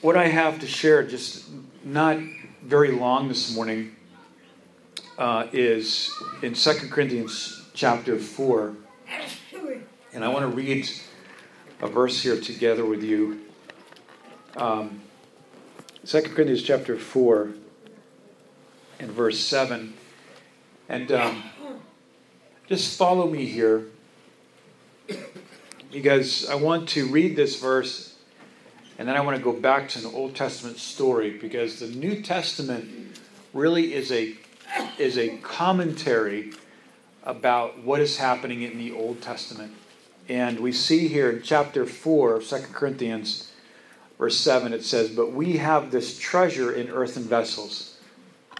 [0.00, 1.48] what I have to share, just
[1.84, 2.18] not
[2.62, 3.96] very long this morning,
[5.18, 6.10] uh, is
[6.42, 8.74] in 2 Corinthians chapter 4.
[10.12, 10.88] And I want to read
[11.80, 13.40] a verse here together with you.
[14.56, 15.00] Um,
[16.06, 17.50] 2 Corinthians chapter 4
[19.00, 19.94] and verse 7.
[20.88, 21.42] And um,
[22.68, 23.86] just follow me here
[25.90, 28.07] because I want to read this verse
[28.98, 32.20] and then I want to go back to an Old Testament story because the New
[32.20, 33.16] Testament
[33.54, 34.36] really is a
[34.98, 36.52] is a commentary
[37.22, 39.72] about what is happening in the Old Testament.
[40.28, 43.50] And we see here in chapter 4 of 2 Corinthians,
[44.18, 47.96] verse 7, it says, But we have this treasure in earthen vessels.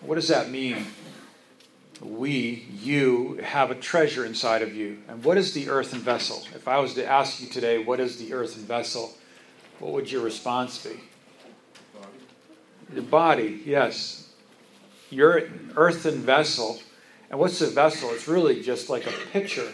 [0.01, 0.87] What does that mean?
[2.01, 4.99] We, you, have a treasure inside of you.
[5.09, 6.43] And what is the earthen vessel?
[6.55, 9.13] If I was to ask you today, what is the earthen vessel?
[9.79, 11.01] What would your response be?
[12.91, 14.29] The body, yes.
[15.11, 15.43] Your
[15.77, 16.81] earthen vessel.
[17.31, 18.11] And what's a vessel?
[18.11, 19.69] It's really just like a pitcher,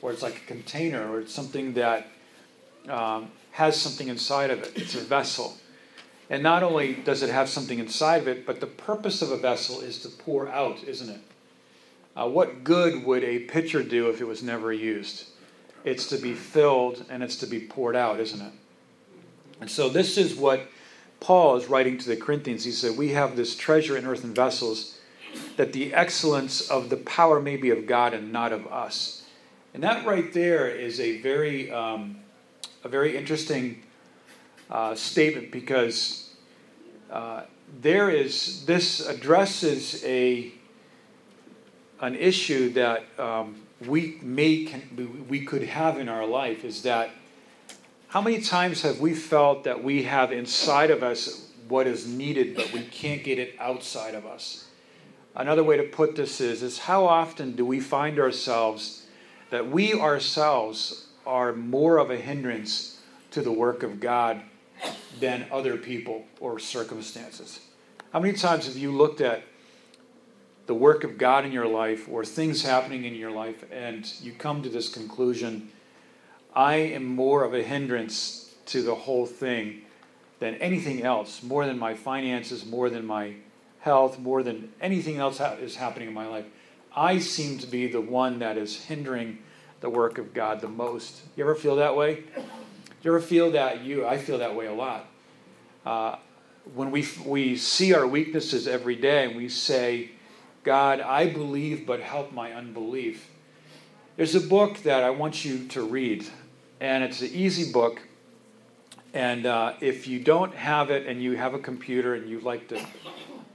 [0.00, 2.06] or it's like a container, or it's something that
[2.88, 4.72] um, has something inside of it.
[4.74, 5.56] It's a vessel.
[6.30, 9.36] And not only does it have something inside of it, but the purpose of a
[9.36, 11.20] vessel is to pour out, isn't it?
[12.16, 15.28] Uh, what good would a pitcher do if it was never used?
[15.84, 18.52] It's to be filled and it's to be poured out, isn't it?
[19.64, 20.68] And so this is what
[21.20, 22.64] Paul is writing to the Corinthians.
[22.64, 24.98] He said, We have this treasure in earthen vessels,
[25.56, 29.24] that the excellence of the power may be of God and not of us.
[29.72, 32.18] And that right there is a very, um,
[32.84, 33.82] a very interesting
[34.68, 36.34] uh, statement because
[37.10, 37.44] uh,
[37.80, 40.52] there is this addresses a
[42.02, 47.08] an issue that um, we may can, we could have in our life is that
[48.14, 52.54] how many times have we felt that we have inside of us what is needed,
[52.54, 54.68] but we can't get it outside of us?
[55.34, 59.08] Another way to put this is, is how often do we find ourselves
[59.50, 63.00] that we ourselves are more of a hindrance
[63.32, 64.42] to the work of God
[65.18, 67.58] than other people or circumstances?
[68.12, 69.42] How many times have you looked at
[70.66, 74.30] the work of God in your life or things happening in your life and you
[74.30, 75.72] come to this conclusion
[76.54, 79.82] I am more of a hindrance to the whole thing
[80.38, 83.34] than anything else, more than my finances, more than my
[83.80, 86.44] health, more than anything else is happening in my life.
[86.94, 89.38] I seem to be the one that is hindering
[89.80, 91.22] the work of God the most.
[91.36, 92.24] You ever feel that way?
[93.02, 94.06] You ever feel that you?
[94.06, 95.06] I feel that way a lot.
[95.84, 96.16] Uh,
[96.74, 100.12] when we we see our weaknesses every day and we say,
[100.62, 103.28] "God, I believe, but help my unbelief."
[104.16, 106.24] There's a book that I want you to read
[106.84, 108.02] and it's an easy book.
[109.14, 112.68] And uh, if you don't have it and you have a computer and you'd like
[112.68, 112.78] the,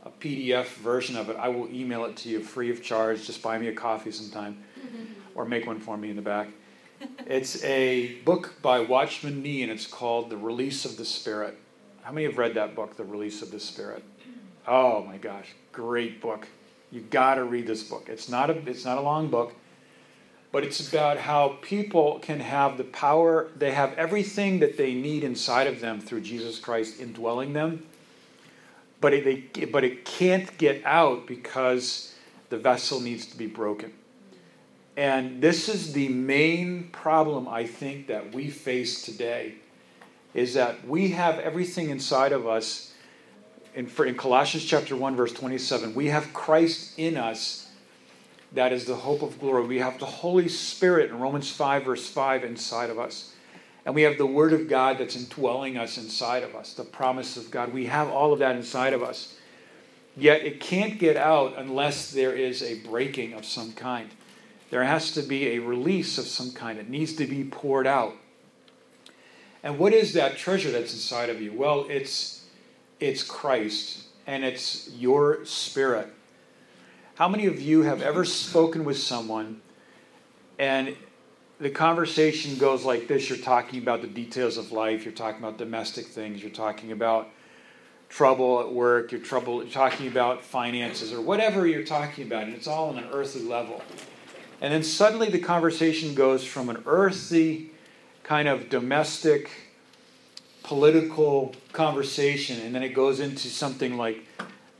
[0.03, 3.27] a PDF version of it, I will email it to you free of charge.
[3.27, 4.63] Just buy me a coffee sometime
[5.35, 6.47] or make one for me in the back.
[7.27, 11.55] It's a book by Watchman Nee, and it's called The Release of the Spirit.
[12.01, 14.03] How many have read that book, The Release of the Spirit?
[14.67, 16.47] Oh my gosh, great book.
[16.91, 18.09] You got to read this book.
[18.09, 19.53] It's not a it's not a long book
[20.51, 25.23] but it's about how people can have the power, they have everything that they need
[25.23, 27.85] inside of them through Jesus Christ indwelling them,
[28.99, 32.15] but it, they, but it can't get out because
[32.49, 33.93] the vessel needs to be broken.
[34.97, 39.55] And this is the main problem I think that we face today
[40.33, 42.93] is that we have everything inside of us.
[43.75, 47.68] In, in Colossians chapter 1, verse 27, we have Christ in us
[48.53, 49.65] that is the hope of glory.
[49.65, 53.33] We have the Holy Spirit in Romans 5, verse 5, inside of us.
[53.85, 57.37] And we have the Word of God that's indwelling us inside of us, the promise
[57.37, 57.73] of God.
[57.73, 59.35] We have all of that inside of us.
[60.17, 64.09] Yet it can't get out unless there is a breaking of some kind.
[64.69, 66.77] There has to be a release of some kind.
[66.77, 68.13] It needs to be poured out.
[69.63, 71.53] And what is that treasure that's inside of you?
[71.53, 72.45] Well, it's
[72.99, 76.13] it's Christ and it's your spirit.
[77.19, 79.59] How many of you have ever spoken with someone
[80.57, 80.95] and
[81.59, 83.27] the conversation goes like this?
[83.27, 87.27] You're talking about the details of life, you're talking about domestic things, you're talking about
[88.07, 92.53] trouble at work, you're trouble you're talking about finances or whatever you're talking about, and
[92.53, 93.83] it's all on an earthly level.
[94.61, 97.71] And then suddenly the conversation goes from an earthly
[98.23, 99.51] kind of domestic
[100.63, 104.23] political conversation and then it goes into something like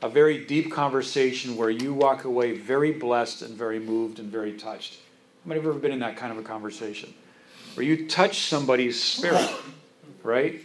[0.02, 4.54] a very deep conversation where you walk away very blessed and very moved and very
[4.54, 4.96] touched.
[5.44, 7.14] How many have ever been in that kind of a conversation?
[7.74, 9.50] Where you touch somebody's spirit,
[10.24, 10.62] right?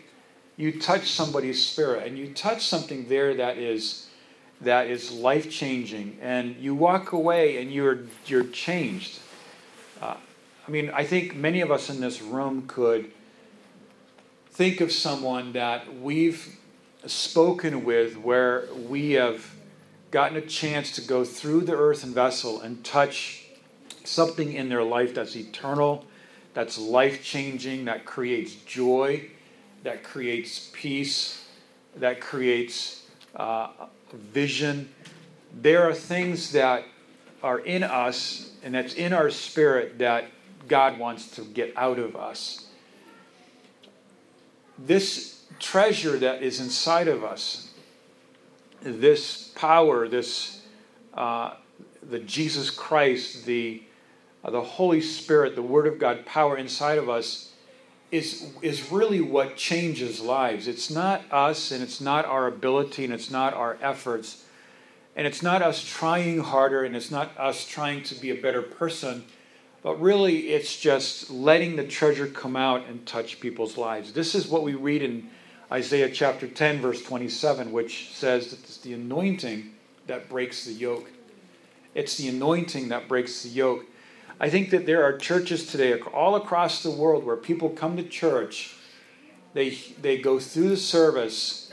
[0.57, 4.09] you touch somebody's spirit and you touch something there that is
[4.61, 9.19] that is life changing and you walk away and you're you're changed
[10.01, 10.17] uh,
[10.67, 13.11] i mean i think many of us in this room could
[14.51, 16.57] think of someone that we've
[17.07, 19.55] spoken with where we have
[20.11, 23.47] gotten a chance to go through the earthen vessel and touch
[24.05, 26.05] something in their life that's eternal,
[26.53, 29.29] that's life changing, that creates joy,
[29.83, 31.45] that creates peace,
[31.97, 33.07] that creates
[33.37, 33.69] uh,
[34.13, 34.89] vision.
[35.61, 36.85] There are things that
[37.43, 40.27] are in us and that's in our spirit that
[40.69, 42.69] God wants to get out of us.
[44.79, 47.65] This treasure that is inside of us
[48.85, 50.61] this power, this
[51.15, 51.55] uh,
[52.03, 53.83] the Jesus Christ, the
[54.45, 57.53] uh, the Holy Spirit, the Word of God power inside of us
[58.11, 60.69] is is really what changes lives.
[60.69, 64.45] It's not us, and it's not our ability, and it's not our efforts,
[65.17, 68.63] and it's not us trying harder, and it's not us trying to be a better
[68.63, 69.25] person.
[69.83, 74.15] But really, it's just letting the treasure come out and touch people's lives.
[74.15, 75.29] This is what we read in
[75.75, 79.73] Isaiah chapter 10, verse 27, which says that it's the anointing
[80.07, 81.11] that breaks the yoke.
[81.97, 83.85] It's the anointing that breaks the yoke.
[84.39, 88.05] I think that there are churches today all across the world where people come to
[88.05, 88.77] church,
[89.53, 91.73] they, they go through the service,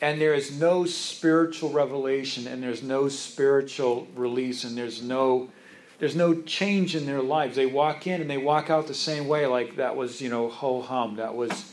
[0.00, 5.50] and there is no spiritual revelation, and there's no spiritual release, and there's no
[5.98, 7.56] there's no change in their lives.
[7.56, 10.48] They walk in and they walk out the same way, like that was, you know,
[10.48, 11.16] ho hum.
[11.16, 11.72] That was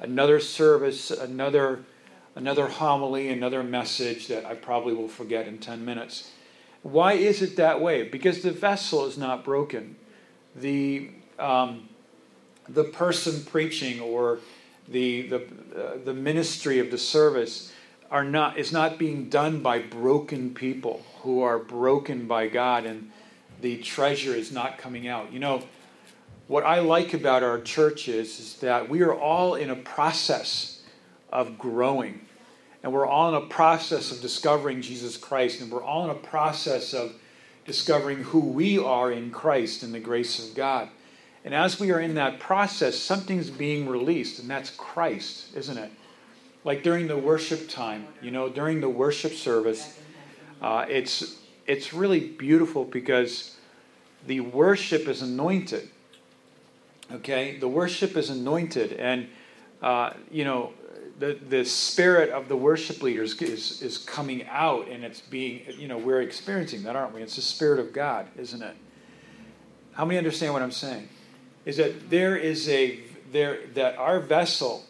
[0.00, 1.84] another service, another
[2.34, 6.30] another homily, another message that I probably will forget in 10 minutes.
[6.82, 8.02] Why is it that way?
[8.02, 9.96] Because the vessel is not broken.
[10.54, 11.88] The um,
[12.68, 14.38] the person preaching or
[14.88, 17.72] the the uh, the ministry of the service
[18.10, 23.10] are not is not being done by broken people who are broken by God and
[23.60, 25.32] the treasure is not coming out.
[25.32, 25.62] You know,
[26.48, 30.82] what I like about our church is, is that we are all in a process
[31.32, 32.20] of growing.
[32.82, 35.60] And we're all in a process of discovering Jesus Christ.
[35.60, 37.12] And we're all in a process of
[37.64, 40.88] discovering who we are in Christ and the grace of God.
[41.44, 45.92] And as we are in that process, something's being released, and that's Christ, isn't it?
[46.64, 50.00] Like during the worship time, you know, during the worship service,
[50.60, 51.36] uh, it's
[51.68, 53.56] it's really beautiful because
[54.26, 55.88] the worship is anointed.
[57.12, 59.28] Okay, the worship is anointed, and
[59.80, 60.72] uh, you know
[61.18, 65.86] the the spirit of the worship leaders is is coming out, and it's being you
[65.86, 67.22] know we're experiencing that, aren't we?
[67.22, 68.74] It's the spirit of God, isn't it?
[69.92, 71.08] How many understand what I'm saying?
[71.64, 73.00] Is that there is a
[73.30, 74.84] there that our vessel,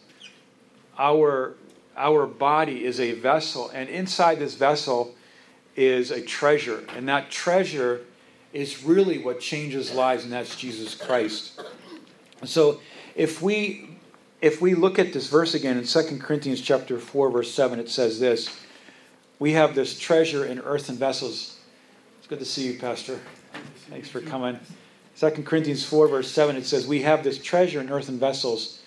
[0.97, 1.55] our
[1.95, 5.15] our body is a vessel, and inside this vessel
[5.75, 8.01] is a treasure, and that treasure
[8.53, 11.61] is really what changes lives, and that's Jesus Christ.
[12.45, 12.81] So
[13.15, 13.89] if we
[14.41, 17.89] if we look at this verse again in 2 Corinthians chapter 4 verse 7 it
[17.89, 18.55] says this
[19.39, 21.57] we have this treasure in earthen vessels.
[22.17, 23.19] It's good to see you pastor.
[23.89, 24.59] Thanks for coming.
[25.19, 28.81] 2 Corinthians 4 verse 7 it says we have this treasure in earthen vessels.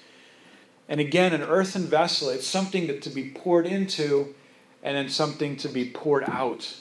[0.89, 4.35] And again an earthen vessel it's something that to be poured into
[4.83, 6.73] and then something to be poured out.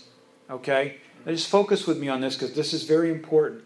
[0.50, 0.98] Okay?
[1.26, 3.64] Now just focus with me on this because this is very important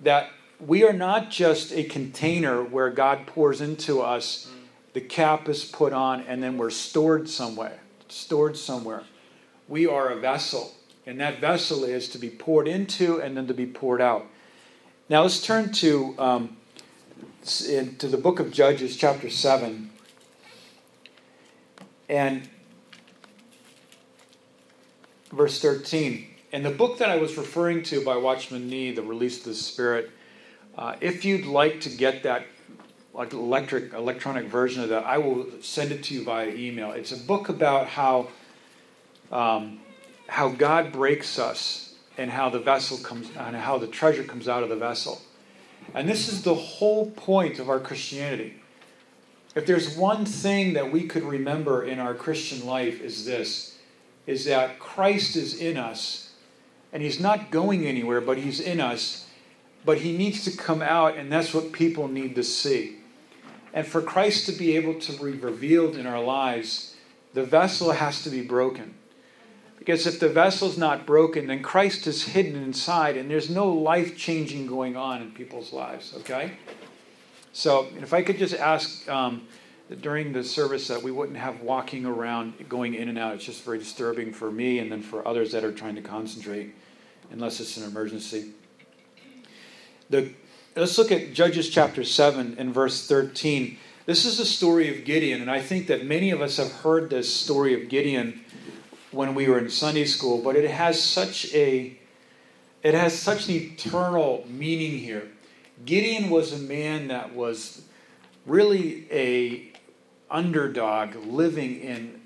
[0.00, 0.30] that
[0.66, 4.48] we are not just a container where God pours into us,
[4.92, 7.80] the cap is put on, and then we're stored somewhere.
[8.08, 9.02] Stored somewhere.
[9.68, 10.74] We are a vessel,
[11.06, 14.26] and that vessel is to be poured into and then to be poured out.
[15.08, 16.56] Now let's turn to um,
[17.44, 19.90] to the book of Judges, chapter seven,
[22.08, 22.48] and
[25.32, 26.28] verse thirteen.
[26.52, 29.54] And the book that I was referring to by Watchman Nee, The Release of the
[29.54, 30.10] Spirit,
[30.76, 32.46] uh, if you'd like to get that
[33.14, 36.92] electric electronic version of that, I will send it to you via email.
[36.92, 38.28] It's a book about how
[39.30, 39.80] um,
[40.26, 44.62] how God breaks us and how the vessel comes and how the treasure comes out
[44.62, 45.20] of the vessel.
[45.94, 48.54] And this is the whole point of our Christianity.
[49.54, 53.78] If there's one thing that we could remember in our Christian life is this
[54.26, 56.32] is that Christ is in us
[56.92, 59.23] and he's not going anywhere but he's in us
[59.84, 62.96] but he needs to come out, and that's what people need to see.
[63.72, 66.94] And for Christ to be able to be revealed in our lives,
[67.32, 68.94] the vessel has to be broken.
[69.78, 74.16] Because if the vessel's not broken, then Christ is hidden inside, and there's no life
[74.16, 76.52] changing going on in people's lives, okay?
[77.52, 79.46] So if I could just ask um,
[80.00, 83.34] during the service that we wouldn't have walking around, going in and out.
[83.34, 86.74] It's just very disturbing for me and then for others that are trying to concentrate,
[87.30, 88.52] unless it's an emergency.
[90.10, 90.32] The,
[90.76, 93.78] let's look at Judges chapter 7 and verse 13.
[94.06, 97.08] This is the story of Gideon, and I think that many of us have heard
[97.08, 98.44] this story of Gideon
[99.12, 101.98] when we were in Sunday school, but it has such a
[102.82, 105.30] it has such an eternal meaning here.
[105.86, 107.82] Gideon was a man that was
[108.44, 109.72] really a
[110.30, 112.20] underdog living in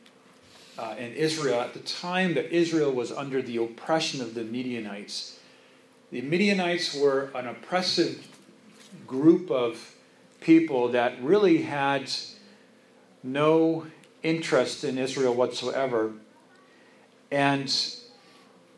[0.77, 5.38] uh, in Israel at the time that Israel was under the oppression of the Midianites.
[6.11, 8.27] The Midianites were an oppressive
[9.07, 9.95] group of
[10.41, 12.11] people that really had
[13.23, 13.87] no
[14.23, 16.13] interest in Israel whatsoever.
[17.31, 17.71] And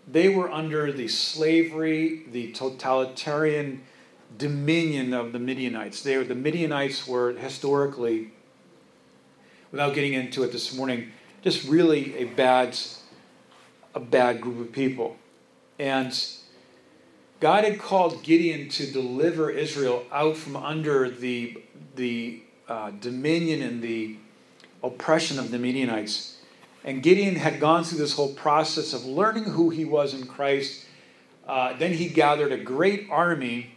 [0.08, 3.82] they were under the slavery, the totalitarian
[4.36, 6.02] dominion of the Midianites.
[6.02, 8.32] They, the Midianites were historically,
[9.70, 12.76] without getting into it this morning, just really a bad,
[13.94, 15.16] a bad group of people.
[15.78, 16.12] And
[17.40, 21.62] God had called Gideon to deliver Israel out from under the,
[21.96, 24.16] the uh, dominion and the
[24.82, 26.36] oppression of the Midianites.
[26.84, 30.86] And Gideon had gone through this whole process of learning who he was in Christ.
[31.46, 33.74] Uh, then he gathered a great army,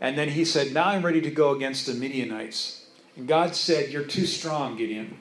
[0.00, 2.86] and then he said, Now I'm ready to go against the Midianites.
[3.16, 5.18] And God said, You're too strong, Gideon.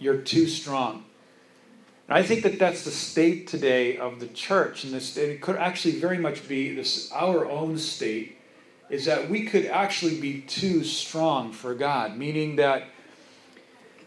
[0.00, 1.04] You're too strong.
[2.08, 5.56] And I think that that's the state today of the church, and this it could
[5.56, 8.38] actually very much be this our own state,
[8.88, 12.84] is that we could actually be too strong for God, meaning that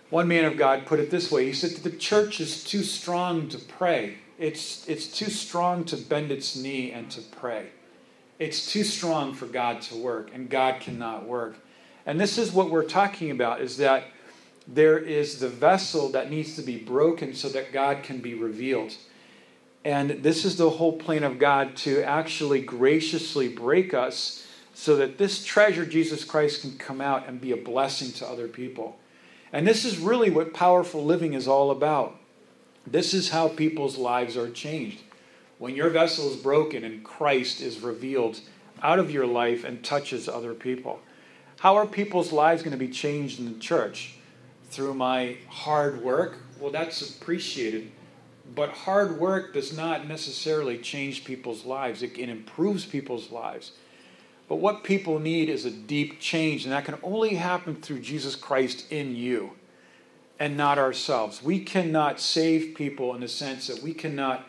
[0.09, 1.45] one man of God put it this way.
[1.45, 4.17] He said that the church is too strong to pray.
[4.39, 7.67] It's, it's too strong to bend its knee and to pray.
[8.39, 11.55] It's too strong for God to work, and God cannot work.
[12.07, 14.05] And this is what we're talking about is that
[14.67, 18.93] there is the vessel that needs to be broken so that God can be revealed.
[19.83, 25.17] And this is the whole plan of God to actually graciously break us so that
[25.17, 28.97] this treasure, Jesus Christ, can come out and be a blessing to other people.
[29.51, 32.15] And this is really what powerful living is all about.
[32.85, 35.01] This is how people's lives are changed.
[35.57, 38.39] When your vessel is broken and Christ is revealed
[38.81, 40.99] out of your life and touches other people.
[41.59, 44.15] How are people's lives going to be changed in the church?
[44.71, 47.91] Through my hard work, well, that's appreciated.
[48.55, 53.73] But hard work does not necessarily change people's lives, it, it improves people's lives.
[54.49, 58.35] But what people need is a deep change, and that can only happen through Jesus
[58.35, 59.51] Christ in you
[60.39, 61.41] and not ourselves.
[61.41, 64.45] We cannot save people in the sense that we cannot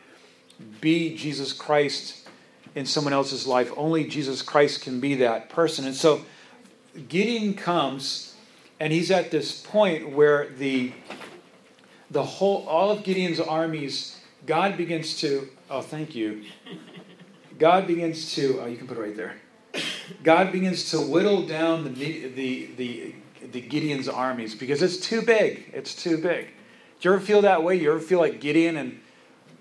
[0.80, 2.28] be Jesus Christ
[2.74, 3.70] in someone else's life.
[3.76, 5.84] Only Jesus Christ can be that person.
[5.84, 6.22] And so
[7.08, 8.31] Gideon comes
[8.82, 10.90] and he's at this point where the
[12.10, 16.42] the whole all of Gideon's armies, God begins to oh thank you.
[17.60, 19.36] God begins to oh you can put it right there.
[20.24, 23.14] God begins to whittle down the the the,
[23.52, 25.70] the Gideon's armies because it's too big.
[25.72, 26.48] It's too big.
[26.98, 27.76] Do you ever feel that way?
[27.76, 29.00] You ever feel like Gideon and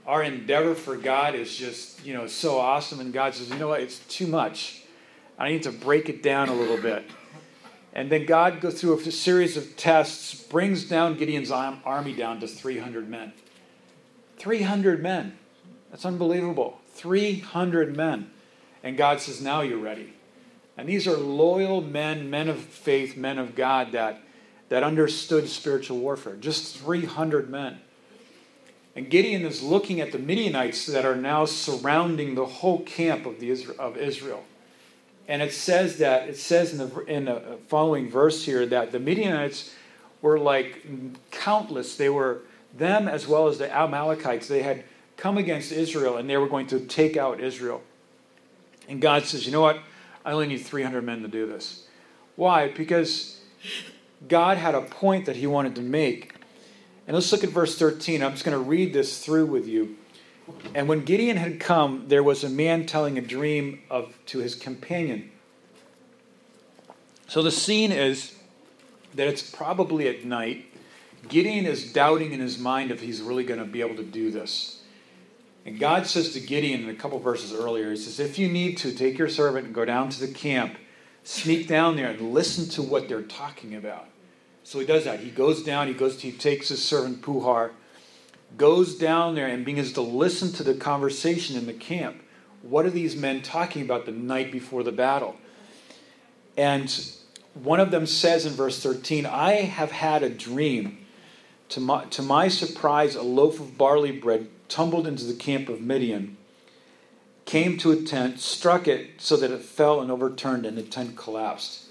[0.08, 3.68] our endeavor for God is just, you know, so awesome and God says, "You know
[3.68, 3.82] what?
[3.82, 4.82] It's too much.
[5.38, 7.04] I need to break it down a little bit."
[7.94, 12.48] And then God goes through a series of tests, brings down Gideon's army down to
[12.48, 13.34] 300 men.
[14.38, 15.38] 300 men.
[15.90, 16.80] That's unbelievable.
[16.94, 18.32] 300 men.
[18.82, 20.14] And God says, Now you're ready.
[20.78, 24.22] And these are loyal men, men of faith, men of God that,
[24.70, 26.36] that understood spiritual warfare.
[26.36, 27.82] Just 300 men.
[28.96, 33.40] And Gideon is looking at the Midianites that are now surrounding the whole camp of,
[33.40, 34.44] the, of Israel.
[35.32, 39.00] And it says that, it says in the, in the following verse here that the
[39.00, 39.74] Midianites
[40.22, 40.86] were like
[41.32, 41.96] countless.
[41.96, 42.42] They were
[42.78, 44.50] them as well as the Amalekites.
[44.50, 44.84] They had
[45.16, 47.82] come against Israel and they were going to take out Israel.
[48.90, 49.80] And God says, you know what?
[50.26, 51.88] I only need 300 men to do this.
[52.36, 52.68] Why?
[52.68, 53.40] Because
[54.28, 56.34] God had a point that he wanted to make.
[57.08, 58.22] And let's look at verse 13.
[58.22, 59.96] I'm just going to read this through with you.
[60.74, 64.56] And when Gideon had come, there was a man telling a dream of to his
[64.56, 65.32] companion.
[67.28, 68.36] So the scene is
[69.16, 70.66] that it's probably at night.
[71.28, 74.32] Gideon is doubting in his mind if he's really going to be able to do
[74.32, 74.82] this.
[75.66, 78.78] And God says to Gideon in a couple verses earlier, He says, If you need
[78.78, 80.78] to, take your servant and go down to the camp,
[81.24, 84.08] sneak down there and listen to what they're talking about.
[84.64, 85.20] So he does that.
[85.20, 87.72] He goes down, he goes, he takes his servant Puhar,
[88.58, 92.22] goes down there and begins to listen to the conversation in the camp.
[92.62, 95.36] What are these men talking about the night before the battle?
[96.58, 96.94] And
[97.54, 101.00] one of them says in verse 13, I have had a dream.
[101.70, 105.80] To my, to my surprise, a loaf of barley bread tumbled into the camp of
[105.80, 106.36] Midian,
[107.46, 111.16] came to a tent, struck it so that it fell and overturned, and the tent
[111.16, 111.86] collapsed.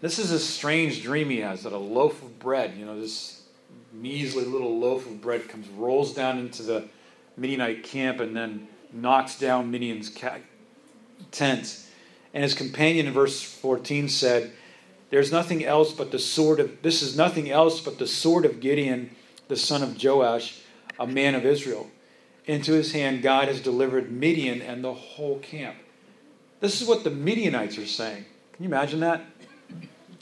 [0.00, 3.43] This is a strange dream he has that a loaf of bread, you know, this
[3.94, 6.88] measly little loaf of bread comes, rolls down into the
[7.36, 10.10] Midianite camp, and then knocks down Midian's
[11.30, 11.84] tent.
[12.32, 14.52] And his companion in verse 14 said,
[15.10, 18.60] There's nothing else but the sword of, this is nothing else but the sword of
[18.60, 19.14] Gideon,
[19.48, 20.60] the son of Joash,
[20.98, 21.88] a man of Israel.
[22.46, 25.76] Into his hand God has delivered Midian and the whole camp.
[26.60, 28.24] This is what the Midianites are saying.
[28.52, 29.24] Can you imagine that?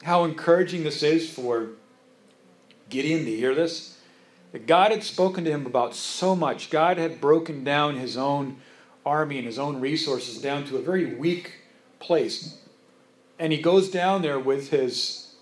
[0.02, 1.70] How encouraging this is for
[2.92, 3.98] Gideon to hear this.
[4.52, 6.70] That God had spoken to him about so much.
[6.70, 8.58] God had broken down his own
[9.04, 11.54] army and his own resources down to a very weak
[11.98, 12.58] place.
[13.38, 15.34] And he goes down there with his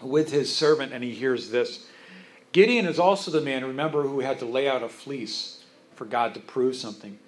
[0.00, 1.86] with his servant and he hears this.
[2.52, 5.62] Gideon is also the man, remember, who had to lay out a fleece
[5.94, 7.18] for God to prove something.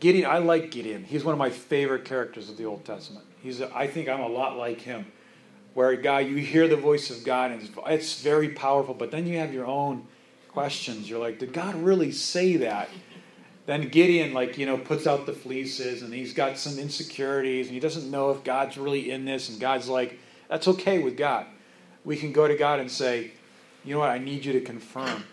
[0.00, 1.04] Gideon, I like Gideon.
[1.04, 3.24] He's one of my favorite characters of the Old Testament.
[3.42, 5.06] He's, I think I'm a lot like him,
[5.74, 9.38] where God, you hear the voice of God and it's, very powerful, but then you
[9.38, 10.06] have your own
[10.48, 11.10] questions.
[11.10, 12.88] You're like, did God really say that?
[13.66, 17.74] then Gideon, like, you know, puts out the fleeces and he's got some insecurities and
[17.74, 19.48] he doesn't know if God's really in this.
[19.48, 21.46] And God's like, that's okay with God.
[22.04, 23.30] We can go to God and say,
[23.82, 25.24] you know what, I need you to confirm.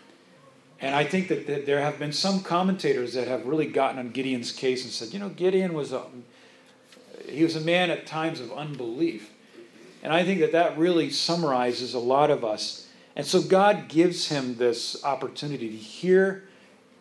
[0.80, 4.10] And I think that, that there have been some commentators that have really gotten on
[4.10, 6.02] Gideon's case and said, you know, Gideon was a,
[7.28, 9.30] he was a man at times of unbelief.
[10.02, 12.88] And I think that that really summarizes a lot of us.
[13.14, 16.44] And so God gives him this opportunity to hear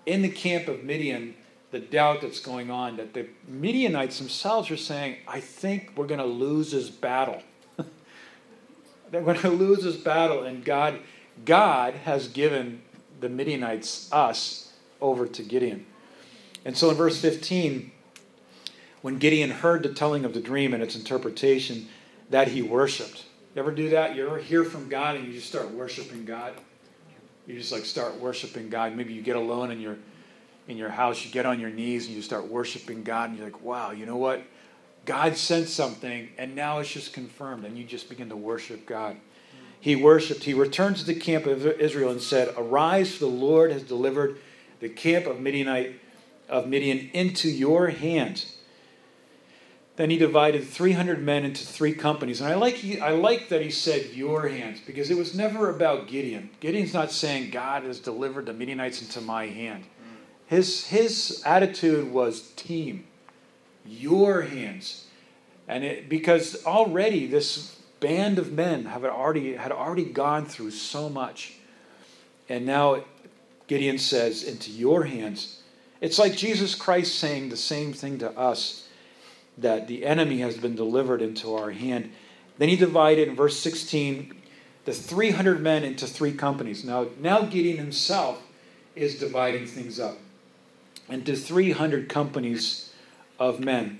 [0.05, 1.35] in the camp of Midian
[1.71, 6.19] the doubt that's going on that the Midianites themselves are saying, I think we're going
[6.19, 7.41] to lose this battle.
[9.11, 10.99] They're going to lose this battle, and God,
[11.45, 12.81] God has given
[13.21, 15.85] the Midianites, us, over to Gideon.
[16.65, 17.91] And so in verse 15,
[19.01, 21.87] when Gideon heard the telling of the dream and its interpretation,
[22.31, 23.25] that he worshiped.
[23.55, 24.15] You ever do that?
[24.15, 26.55] You ever hear from God and you just start worshiping God?
[27.47, 28.95] you just like start worshiping God.
[28.95, 29.97] Maybe you get alone in your
[30.67, 33.47] in your house, you get on your knees and you start worshiping God, and you're
[33.47, 34.43] like, wow, you know what?
[35.05, 39.17] God sent something, and now it's just confirmed, and you just begin to worship God.
[39.79, 40.43] He worshiped.
[40.43, 44.37] He returned to the camp of Israel and said, Arise, for the Lord has delivered
[44.79, 45.99] the camp of Midianite
[46.47, 48.57] of Midian into your hands.
[50.01, 52.41] Then he divided 300 men into three companies.
[52.41, 55.69] And I like, he, I like that he said your hands because it was never
[55.69, 56.49] about Gideon.
[56.59, 59.83] Gideon's not saying God has delivered the Midianites into my hand.
[60.47, 63.05] His, his attitude was team,
[63.85, 65.05] your hands.
[65.67, 71.09] And it, because already this band of men have already, had already gone through so
[71.09, 71.59] much.
[72.49, 73.03] And now
[73.67, 75.61] Gideon says, into your hands.
[76.01, 78.80] It's like Jesus Christ saying the same thing to us
[79.61, 82.11] that the enemy has been delivered into our hand.
[82.57, 84.35] Then he divided in verse 16
[84.85, 86.83] the 300 men into three companies.
[86.83, 88.41] Now, now Gideon himself
[88.95, 90.17] is dividing things up
[91.09, 92.91] into 300 companies
[93.39, 93.99] of men.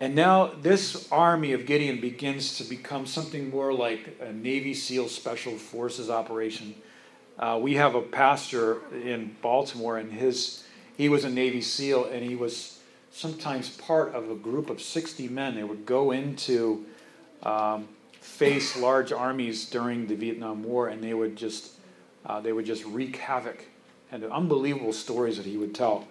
[0.00, 5.08] And now this army of Gideon begins to become something more like a Navy SEAL
[5.08, 6.74] Special Forces operation.
[7.38, 10.64] Uh, we have a pastor in Baltimore, and his
[10.96, 12.77] he was a Navy SEAL, and he was
[13.10, 15.54] sometimes part of a group of 60 men.
[15.54, 16.86] They would go into
[17.42, 17.88] um,
[18.20, 21.72] face large armies during the Vietnam War, and they would just
[22.26, 23.66] uh, they would just wreak havoc.
[24.10, 26.08] And unbelievable stories that he would tell.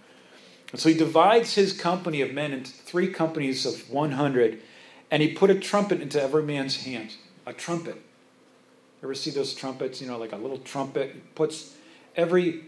[0.72, 4.62] And so he divides his company of men into three companies of 100,
[5.10, 7.16] and he put a trumpet into every man's hand.
[7.48, 8.00] A trumpet.
[9.02, 10.02] Ever see those trumpets?
[10.02, 11.14] You know, like a little trumpet.
[11.14, 11.76] He puts
[12.16, 12.66] every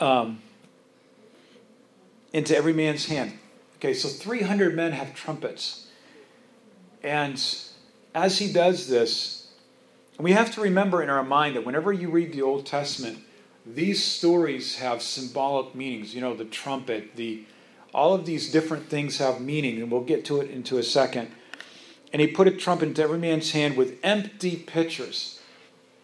[0.00, 0.40] um,
[2.36, 3.32] into every man's hand.
[3.76, 5.86] Okay, so 300 men have trumpets.
[7.02, 7.42] And
[8.14, 9.48] as he does this,
[10.18, 13.20] we have to remember in our mind that whenever you read the Old Testament,
[13.64, 16.14] these stories have symbolic meanings.
[16.14, 17.44] You know, the trumpet, the
[17.94, 21.30] all of these different things have meaning, and we'll get to it into a second.
[22.12, 25.40] And he put a trumpet into every man's hand with empty pitchers.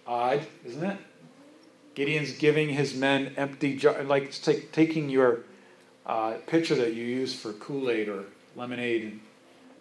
[0.06, 0.98] Odd, isn't it?
[1.94, 5.40] Gideon's giving his men empty like take, taking your
[6.06, 8.24] uh, pitcher that you use for Kool Aid or
[8.56, 9.20] lemonade in,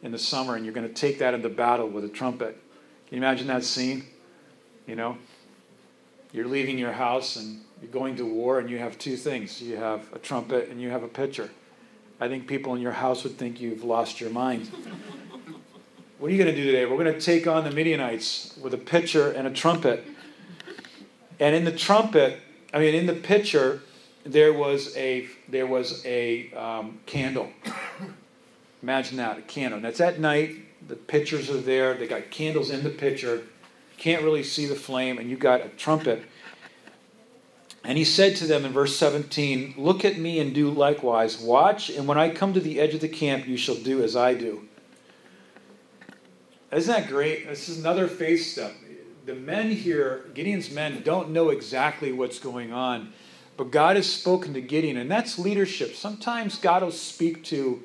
[0.03, 2.57] in the summer, and you're going to take that into battle with a trumpet.
[3.07, 4.05] Can you imagine that scene?
[4.87, 5.17] You know,
[6.31, 9.75] you're leaving your house and you're going to war, and you have two things you
[9.77, 11.49] have a trumpet and you have a pitcher.
[12.19, 14.69] I think people in your house would think you've lost your mind.
[16.21, 16.85] What are you going to do today?
[16.85, 20.05] We're going to take on the Midianites with a pitcher and a trumpet.
[21.39, 22.39] And in the trumpet,
[22.71, 23.81] I mean, in the pitcher,
[24.23, 27.51] there was a there was a um, candle.
[28.83, 29.77] Imagine that, a candle.
[29.77, 30.55] And it's at night.
[30.87, 31.93] The pitchers are there.
[31.93, 33.43] They got candles in the pitcher.
[33.97, 36.23] Can't really see the flame, and you got a trumpet.
[37.83, 41.39] And he said to them in verse 17, Look at me and do likewise.
[41.39, 44.15] Watch, and when I come to the edge of the camp, you shall do as
[44.15, 44.67] I do.
[46.71, 47.47] Isn't that great?
[47.47, 48.73] This is another faith step.
[49.25, 53.13] The men here, Gideon's men, don't know exactly what's going on,
[53.61, 55.93] but God has spoken to Gideon, and that's leadership.
[55.93, 57.79] Sometimes God will speak to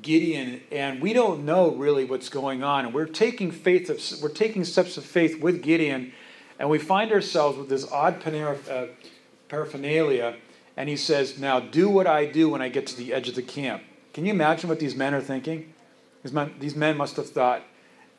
[0.00, 4.30] Gideon, and we don't know really what's going on, and we're taking faith, of, we're
[4.30, 6.10] taking steps of faith with Gideon,
[6.58, 8.86] and we find ourselves with this odd uh,
[9.50, 10.36] paraphernalia,
[10.74, 13.34] and he says, "Now do what I do when I get to the edge of
[13.34, 13.82] the camp."
[14.14, 15.74] Can you imagine what these men are thinking?
[16.22, 17.62] These men, these men must have thought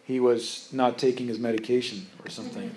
[0.04, 2.70] he was not taking his medication or something.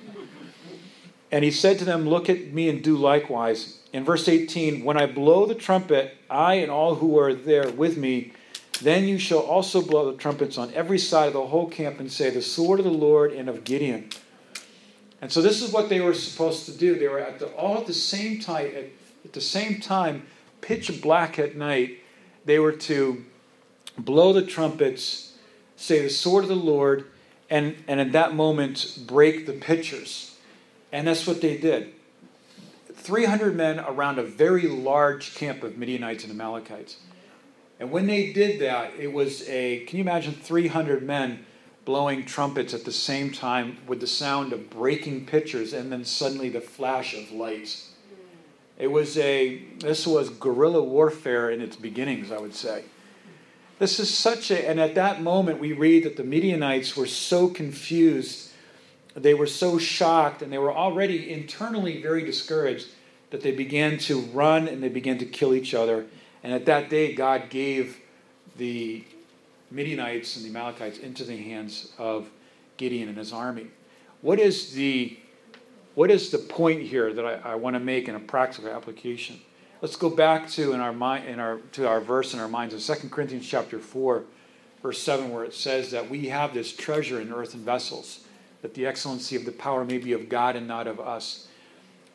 [1.32, 3.78] And he said to them, Look at me and do likewise.
[3.92, 7.96] In verse 18, when I blow the trumpet, I and all who are there with
[7.96, 8.32] me,
[8.82, 12.10] then you shall also blow the trumpets on every side of the whole camp and
[12.10, 14.10] say, The sword of the Lord and of Gideon.
[15.20, 16.98] And so this is what they were supposed to do.
[16.98, 18.84] They were at the, all at the same time, at,
[19.24, 20.26] at the same time,
[20.60, 21.98] pitch black at night.
[22.44, 23.24] They were to
[23.98, 25.34] blow the trumpets,
[25.76, 27.06] say the sword of the Lord,
[27.50, 30.29] and, and at that moment break the pitchers.
[30.92, 31.92] And that's what they did.
[32.94, 36.96] 300 men around a very large camp of Midianites and Amalekites.
[37.78, 41.46] And when they did that, it was a can you imagine 300 men
[41.84, 46.50] blowing trumpets at the same time with the sound of breaking pitchers and then suddenly
[46.50, 47.90] the flash of lights?
[48.78, 52.84] It was a this was guerrilla warfare in its beginnings, I would say.
[53.78, 57.48] This is such a, and at that moment we read that the Midianites were so
[57.48, 58.49] confused,
[59.14, 62.88] they were so shocked, and they were already internally very discouraged
[63.30, 66.06] that they began to run and they began to kill each other.
[66.42, 67.98] And at that day, God gave
[68.56, 69.04] the
[69.70, 72.28] Midianites and the Amalekites into the hands of
[72.76, 73.68] Gideon and his army.
[74.20, 75.16] What is the
[75.94, 79.40] what is the point here that I, I want to make in a practical application?
[79.82, 82.74] Let's go back to in our mind in our to our verse in our minds
[82.74, 84.24] in 2 Corinthians chapter 4,
[84.82, 88.20] verse 7, where it says that we have this treasure in earthen vessels,
[88.62, 91.48] that the excellency of the power may be of God and not of us.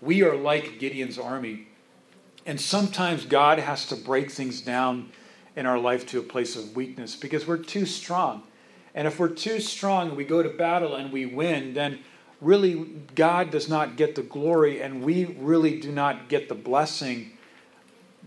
[0.02, 1.68] We are like Gideon's army.
[2.46, 5.12] And sometimes God has to break things down
[5.56, 8.44] in our life to a place of weakness because we're too strong.
[8.94, 12.00] And if we're too strong, we go to battle and we win, then
[12.42, 12.76] really
[13.16, 17.32] God does not get the glory and we really do not get the blessing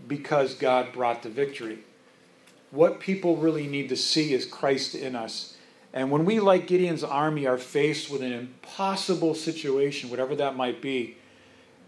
[0.07, 1.79] because God brought the victory.
[2.71, 5.55] What people really need to see is Christ in us.
[5.93, 10.81] And when we, like Gideon's army, are faced with an impossible situation, whatever that might
[10.81, 11.17] be,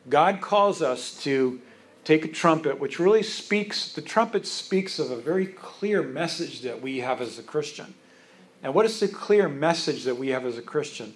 [0.10, 1.62] God calls us to
[2.04, 6.82] take a trumpet, which really speaks, the trumpet speaks of a very clear message that
[6.82, 7.94] we have as a Christian.
[8.64, 11.14] And what is the clear message that we have as a Christian?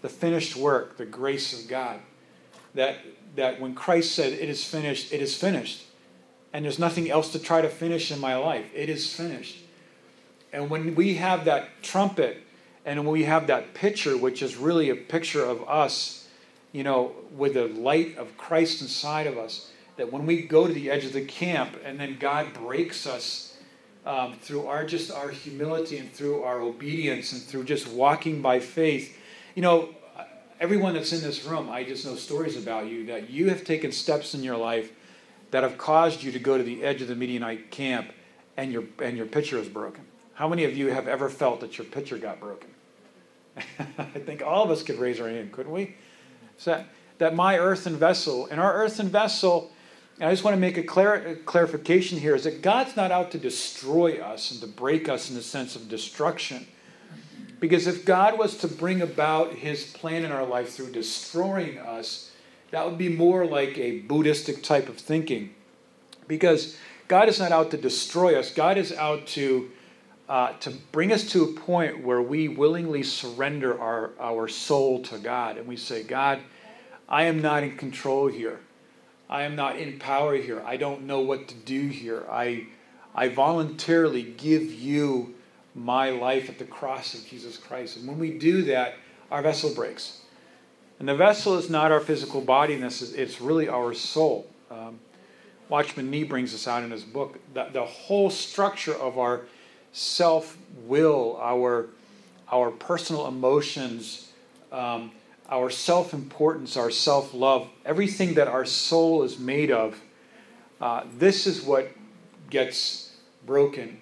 [0.00, 2.00] The finished work, the grace of God.
[2.74, 2.96] That,
[3.36, 5.84] that when Christ said, It is finished, it is finished
[6.52, 8.66] and there's nothing else to try to finish in my life.
[8.74, 9.58] It is finished.
[10.52, 12.42] And when we have that trumpet
[12.84, 16.28] and when we have that picture, which is really a picture of us,
[16.72, 20.72] you know, with the light of Christ inside of us, that when we go to
[20.72, 23.56] the edge of the camp and then God breaks us
[24.04, 28.58] um, through our just our humility and through our obedience and through just walking by
[28.58, 29.16] faith,
[29.54, 29.94] you know,
[30.60, 33.92] everyone that's in this room, I just know stories about you that you have taken
[33.92, 34.92] steps in your life
[35.50, 38.12] that have caused you to go to the edge of the Midianite camp
[38.56, 40.04] and your, and your pitcher is broken?
[40.34, 42.70] How many of you have ever felt that your pitcher got broken?
[43.56, 45.96] I think all of us could raise our hand, couldn't we?
[46.56, 46.82] So
[47.18, 49.70] that, my earthen vessel, and our earthen vessel,
[50.20, 53.30] I just want to make a, clar- a clarification here, is that God's not out
[53.32, 56.66] to destroy us and to break us in the sense of destruction.
[57.60, 62.30] Because if God was to bring about his plan in our life through destroying us,
[62.72, 65.54] that would be more like a Buddhistic type of thinking.
[66.26, 69.70] Because God is not out to destroy us, God is out to,
[70.32, 75.18] uh, to bring us to a point where we willingly surrender our, our soul to
[75.18, 75.58] God.
[75.58, 76.40] And we say, God,
[77.06, 78.60] I am not in control here.
[79.28, 80.62] I am not in power here.
[80.64, 82.24] I don't know what to do here.
[82.30, 82.66] I,
[83.14, 85.34] I voluntarily give you
[85.74, 87.98] my life at the cross of Jesus Christ.
[87.98, 88.94] And when we do that,
[89.30, 90.22] our vessel breaks.
[90.98, 94.48] And the vessel is not our physical body, this is, it's really our soul.
[94.70, 94.98] Um,
[95.68, 97.38] Watchman Nee brings this out in his book.
[97.52, 99.42] The, the whole structure of our
[99.92, 101.88] self will, our,
[102.50, 104.30] our personal emotions,
[104.72, 105.12] um,
[105.48, 110.00] our self importance, our self love, everything that our soul is made of,
[110.80, 111.88] uh, this is what
[112.50, 113.12] gets
[113.46, 114.00] broken.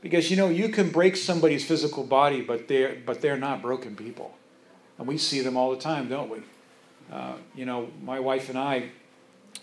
[0.00, 3.94] Because you know, you can break somebody's physical body, but they're, but they're not broken
[3.94, 4.34] people.
[4.98, 6.38] And we see them all the time, don't we?
[7.10, 8.90] Uh, you know, my wife and I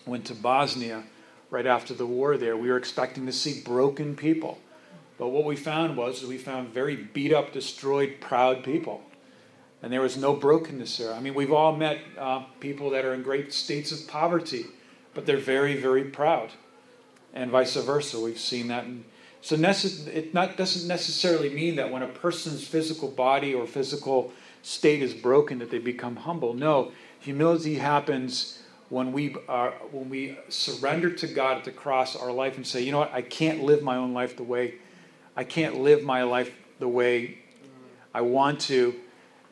[0.06, 1.04] went to Bosnia
[1.50, 2.58] right after the war there.
[2.58, 4.60] We were expecting to see broken people.
[5.18, 9.02] But what we found was we found very beat up, destroyed, proud people.
[9.82, 11.14] And there was no brokenness there.
[11.14, 14.66] I mean, we've all met uh, people that are in great states of poverty,
[15.14, 16.52] but they're very, very proud.
[17.34, 18.20] And vice versa.
[18.20, 18.86] We've seen that.
[19.42, 24.34] So necess- it not, doesn't necessarily mean that when a person's physical body or physical
[24.64, 26.54] state is broken that they become humble.
[26.54, 32.32] No, humility happens when we are when we surrender to God at the cross our
[32.32, 34.76] life and say, you know what, I can't live my own life the way
[35.38, 37.38] I can't live my life the way
[38.12, 38.95] I want to,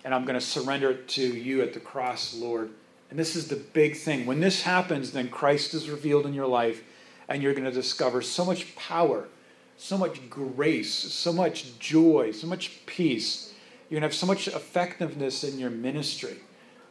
[0.04, 2.72] and I'm going to surrender it to you at the cross, Lord.
[3.12, 4.26] And this is the big thing.
[4.26, 6.84] When this happens, then Christ is revealed in your life,
[7.30, 9.28] and you're going to discover so much power,
[9.78, 13.54] so much grace, so much joy, so much peace.
[13.88, 16.38] You're going to have so much effectiveness in your ministry.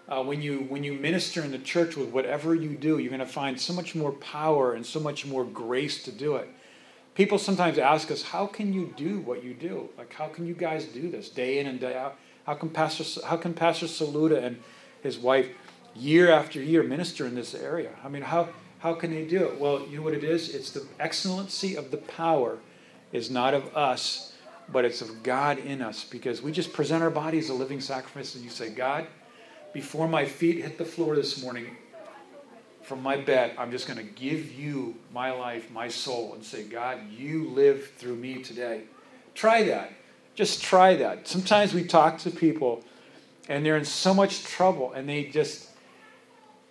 [0.08, 3.18] Uh, when you when you minister in the church with whatever you do, you're going
[3.18, 6.48] to find so much more power and so much more grace to do it
[7.14, 9.88] people sometimes ask us, how can you do what you do?
[9.96, 12.16] Like, how can you guys do this day in and day out?
[12.46, 14.60] How can Pastor, how can Pastor Saluda and
[15.02, 15.48] his wife
[15.94, 17.90] year after year minister in this area?
[18.04, 18.48] I mean, how,
[18.80, 19.58] how can they do it?
[19.58, 20.54] Well, you know what it is?
[20.54, 22.58] It's the excellency of the power
[23.12, 24.32] is not of us,
[24.70, 28.34] but it's of God in us because we just present our bodies a living sacrifice
[28.34, 29.06] and you say, God,
[29.72, 31.76] before my feet hit the floor this morning,
[32.84, 36.64] from my bed, I'm just going to give you my life, my soul, and say,
[36.64, 38.82] God, you live through me today.
[39.34, 39.92] Try that.
[40.34, 41.26] Just try that.
[41.26, 42.84] Sometimes we talk to people
[43.48, 45.68] and they're in so much trouble and they just,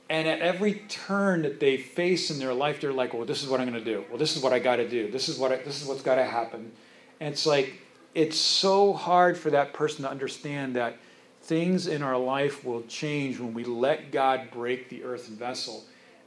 [0.10, 3.49] and at every turn that they face in their life, they're like, well, this is
[3.49, 4.06] what I'm going to do.
[4.10, 5.10] Well, this is what I got to do.
[5.10, 6.71] This is, what I, this is what's got to happen.
[7.19, 7.73] And it's like,
[8.13, 10.97] it's so hard for that person to understand that
[11.41, 15.84] things in our life will change when we let God break the earthen vessel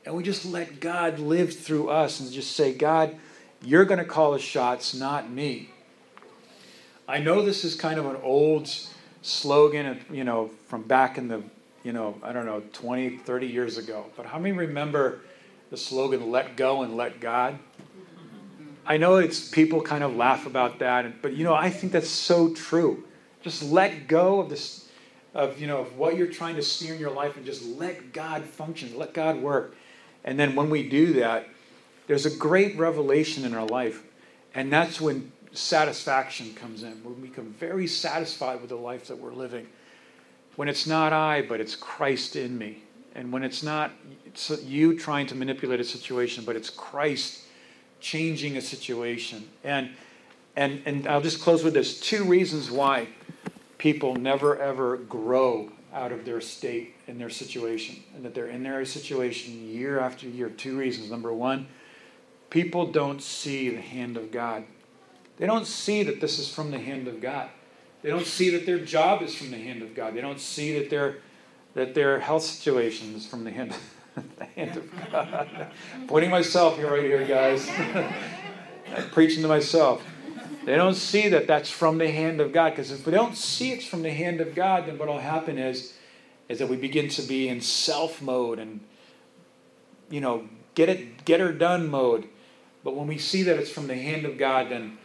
[0.07, 3.16] and we just let God live through us and just say, God,
[3.61, 5.71] you're going to call the shots, not me.
[7.09, 8.71] I know this is kind of an old
[9.23, 11.42] slogan, you know, from back in the,
[11.83, 14.07] you know, I don't know, 20, 30 years ago.
[14.16, 15.21] But how many remember
[15.71, 17.59] the slogan, let go and let God?
[18.87, 22.09] I know it's people kind of laugh about that, but you know, I think that's
[22.09, 23.03] so true.
[23.42, 24.88] Just let go of this,
[25.35, 28.12] of you know, of what you're trying to steer in your life, and just let
[28.12, 29.75] God function, let God work.
[30.27, 31.49] And then when we do that,
[32.09, 34.03] there's a great revelation in our life.
[34.55, 36.93] And that's when satisfaction comes in.
[37.05, 39.67] When we become very satisfied with the life that we're living.
[40.57, 42.83] When it's not I, but it's Christ in me.
[43.15, 43.93] And when it's not
[44.27, 47.45] it's you trying to manipulate a situation, but it's Christ
[48.01, 49.49] changing a situation.
[49.65, 49.91] And
[50.57, 51.99] and and I'll just close with this.
[52.01, 53.09] Two reasons why
[53.79, 58.62] people never ever grow out of their state and their situation, and that they're in
[58.62, 60.50] their situation year after year.
[60.50, 61.11] Two reasons.
[61.11, 61.66] Number one,
[62.50, 64.64] people don't see the hand of God.
[65.38, 67.48] They don't see that this is from the hand of God.
[68.02, 70.14] They don't see that their job is from the hand of God.
[70.14, 71.16] They don't see that their
[71.74, 73.74] that their health situation is from the hand,
[74.38, 75.68] the hand of God.
[76.06, 77.68] Pointing myself here, right here, guys.
[79.12, 80.02] Preaching to myself.
[80.66, 82.70] They don't see that that's from the hand of God.
[82.70, 85.59] Because if we don't see it's from the hand of God, then what will happen
[85.59, 85.94] is,
[86.48, 88.81] is that we begin to be in self mode and,
[90.11, 92.29] you know, get it, get her done mode.
[92.83, 94.98] But when we see that it's from the hand of God, then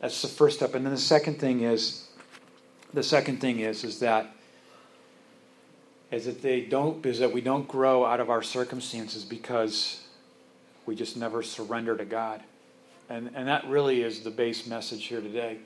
[0.00, 0.74] that's the first step.
[0.74, 2.08] And then the second thing is,
[2.92, 4.34] the second thing is, is that
[6.10, 10.02] is that they don't is that we don't grow out of our circumstances because
[10.86, 12.42] we just never surrender to God.
[13.12, 15.58] And, and that really is the base message here today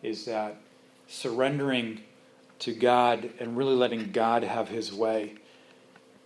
[0.00, 0.60] is that
[1.08, 2.02] surrendering
[2.60, 5.34] to God and really letting God have his way.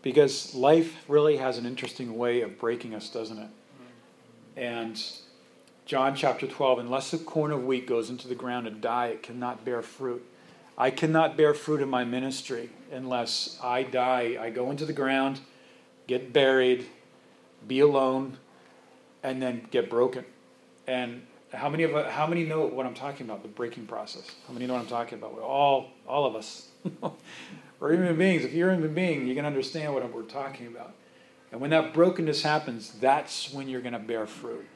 [0.03, 3.49] Because life really has an interesting way of breaking us, doesn't it?
[4.55, 5.03] And
[5.87, 9.23] John chapter 12 unless a corn of wheat goes into the ground and die, it
[9.23, 10.23] cannot bear fruit.
[10.77, 14.37] I cannot bear fruit in my ministry unless I die.
[14.39, 15.41] I go into the ground,
[16.07, 16.85] get buried,
[17.67, 18.37] be alone,
[19.23, 20.27] and then get broken.
[20.87, 23.43] And how many of how many know what I'm talking about?
[23.43, 24.31] The breaking process.
[24.47, 25.35] How many know what I'm talking about?
[25.35, 26.69] We're all all of us.
[27.81, 28.45] we're human beings.
[28.45, 30.95] If you're a human being, you can understand what we're talking about.
[31.51, 34.67] And when that brokenness happens, that's when you're going to bear fruit.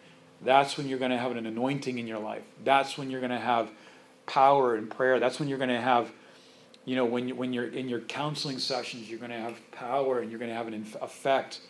[0.43, 2.43] That's when you're going to have an anointing in your life.
[2.63, 3.71] That's when you're going to have
[4.27, 5.19] power in prayer.
[5.19, 6.13] That's when you're going to have,
[6.85, 10.21] you know, when, you, when you're in your counseling sessions, you're going to have power
[10.21, 11.61] and you're going to have an effect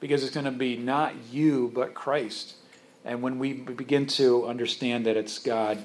[0.00, 2.54] because it's going to be not you, but Christ.
[3.04, 5.78] And when we begin to understand that it's God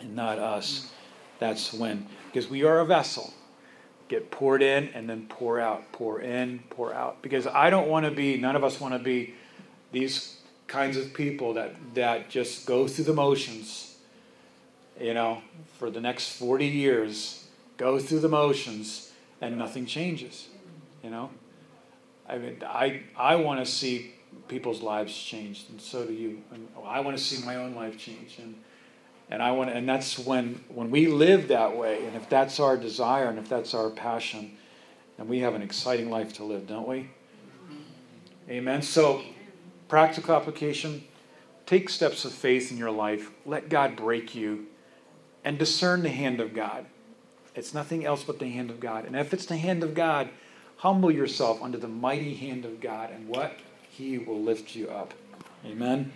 [0.00, 0.90] and not us,
[1.38, 3.32] that's when, because we are a vessel,
[4.08, 7.22] get poured in and then pour out, pour in, pour out.
[7.22, 9.34] Because I don't want to be, none of us want to be
[9.92, 13.96] these kinds of people that, that just go through the motions,
[15.00, 15.42] you know,
[15.78, 17.46] for the next 40 years,
[17.76, 20.48] go through the motions and nothing changes,
[21.02, 21.30] you know.
[22.28, 24.15] I mean, I, I want to see
[24.48, 26.42] people's lives changed, and so do you.
[26.52, 28.54] And I want to see my own life change, and
[29.28, 32.76] and I want, and that's when when we live that way, and if that's our
[32.76, 34.56] desire, and if that's our passion,
[35.16, 37.10] then we have an exciting life to live, don't we?
[38.48, 38.82] Amen.
[38.82, 39.22] So,
[39.88, 41.04] practical application:
[41.66, 43.30] take steps of faith in your life.
[43.44, 44.66] Let God break you,
[45.44, 46.86] and discern the hand of God.
[47.56, 50.28] It's nothing else but the hand of God, and if it's the hand of God,
[50.76, 53.58] humble yourself under the mighty hand of God, and what
[53.96, 55.14] He will lift you up.
[55.64, 56.12] Amen.